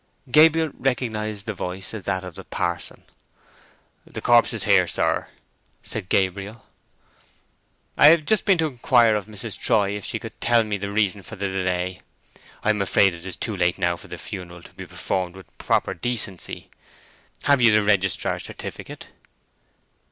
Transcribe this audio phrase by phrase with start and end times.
[0.31, 3.03] Gabriel recognized the voice as that of the parson.
[4.07, 5.27] "The corpse is here, sir,"
[5.83, 6.65] said Gabriel.
[7.95, 9.59] "I have just been to inquire of Mrs.
[9.59, 12.01] Troy if she could tell me the reason of the delay.
[12.63, 15.55] I am afraid it is too late now for the funeral to be performed with
[15.59, 16.71] proper decency.
[17.43, 19.09] Have you the registrar's certificate?"